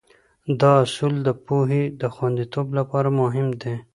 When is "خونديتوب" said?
2.15-2.67